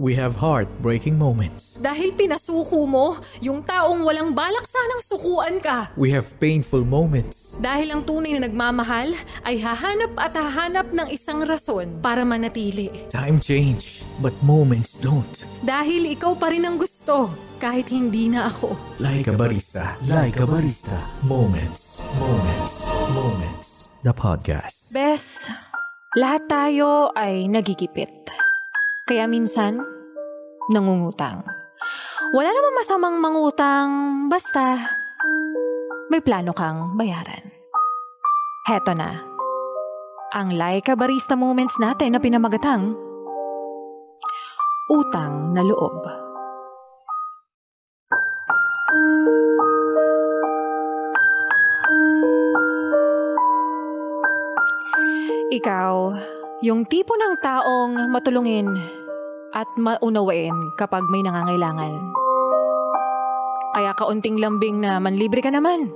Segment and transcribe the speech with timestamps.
[0.00, 1.76] We have heartbreaking moments.
[1.76, 5.92] Dahil pinasuko mo, yung taong walang balak sanang sukuan ka.
[6.00, 7.60] We have painful moments.
[7.60, 9.12] Dahil ang tunay na nagmamahal
[9.44, 12.88] ay hahanap at hahanap ng isang rason para manatili.
[13.12, 15.44] Time change, but moments don't.
[15.60, 17.28] Dahil ikaw pa rin ang gusto,
[17.60, 18.72] kahit hindi na ako.
[18.96, 20.00] Like a barista.
[20.08, 20.96] Like a barista.
[21.20, 22.00] Moments.
[22.16, 22.88] Moments.
[23.12, 23.92] Moments.
[24.00, 24.96] The podcast.
[24.96, 25.52] Bes,
[26.16, 28.32] lahat tayo ay nagigipit.
[29.02, 29.82] Kaya minsan,
[30.70, 31.42] nangungutang.
[32.30, 33.90] Wala namang masamang mangutang,
[34.30, 34.78] basta
[36.06, 37.50] may plano kang bayaran.
[38.62, 39.18] Heto na,
[40.30, 42.94] ang Laika Barista Moments natin na pinamagatang
[44.86, 45.98] Utang na Loob.
[55.52, 55.94] Ikaw,
[56.62, 58.70] yung tipo ng taong matulungin
[59.50, 61.90] at maunawain kapag may nangangailangan.
[63.74, 65.90] Kaya kaunting lambing na manlibre ka naman.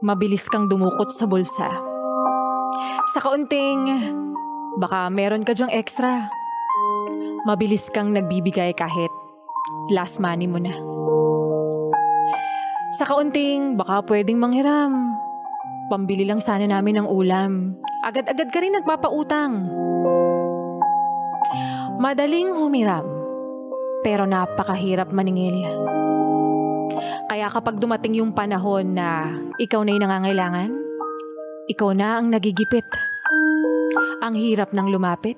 [0.00, 1.68] Mabilis kang dumukot sa bulsa.
[3.12, 3.84] Sa kaunting,
[4.80, 6.24] baka meron ka dyang extra.
[7.44, 9.12] Mabilis kang nagbibigay kahit
[9.92, 10.72] last money mo na.
[12.96, 15.12] Sa kaunting, baka pwedeng manghiram.
[15.92, 17.76] Pambili lang sana namin ng ulam.
[18.06, 19.66] Agad-agad ka rin nagpapautang.
[21.98, 23.02] Madaling humiram,
[24.06, 25.66] pero napakahirap maningil.
[27.26, 30.70] Kaya kapag dumating yung panahon na ikaw na yung nangangailangan,
[31.66, 32.86] ikaw na ang nagigipit.
[34.22, 35.34] Ang hirap ng lumapit.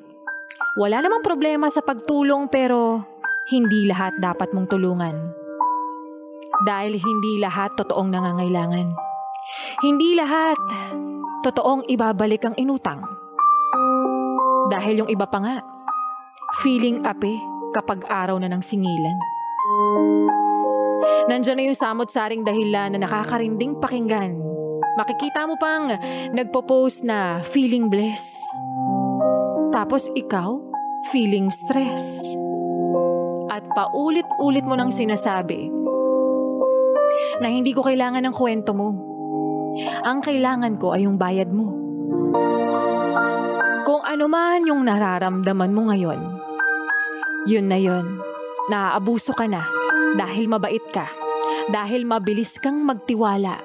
[0.77, 3.01] Wala namang problema sa pagtulong pero
[3.49, 5.17] hindi lahat dapat mong tulungan.
[6.69, 8.93] Dahil hindi lahat totoong nangangailangan.
[9.81, 10.61] Hindi lahat
[11.49, 13.01] totoong ibabalik ang inutang.
[14.69, 15.57] Dahil yung iba pa nga,
[16.61, 17.41] feeling ape
[17.73, 19.17] kapag araw na ng singilan.
[21.33, 24.37] Nandiyan na yung samot-saring dahilan na nakakarinding pakinggan.
[25.01, 25.89] Makikita mo pang
[26.37, 28.45] nagpo-post na feeling bliss.
[29.73, 30.61] Tapos ikaw,
[31.09, 32.21] feeling stress.
[33.49, 35.73] At paulit-ulit mo nang sinasabi
[37.41, 39.08] na hindi ko kailangan ng kwento mo.
[40.05, 41.75] Ang kailangan ko ay yung bayad mo.
[43.89, 46.21] Kung ano man yung nararamdaman mo ngayon,
[47.49, 48.21] yun na yun.
[48.69, 49.65] Naaabuso ka na
[50.17, 51.09] dahil mabait ka.
[51.69, 53.61] Dahil mabilis kang magtiwala.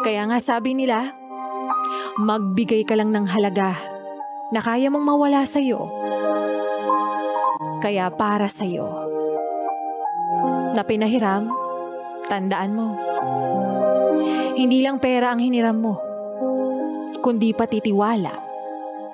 [0.00, 1.12] Kaya nga sabi nila,
[2.20, 3.76] magbigay ka lang ng halaga
[4.52, 5.88] na kaya mong mawala sa'yo.
[7.80, 8.86] Kaya para sa'yo.
[10.72, 11.48] Na pinahiram,
[12.28, 12.88] tandaan mo.
[14.56, 15.94] Hindi lang pera ang hiniram mo,
[17.20, 18.32] kundi pati tiwala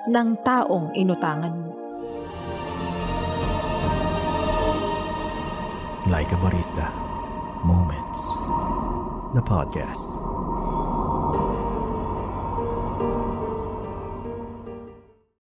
[0.07, 1.71] ng taong inutangan mo.
[6.07, 6.91] Like a barista.
[7.63, 8.19] Moments.
[9.31, 10.19] The podcast.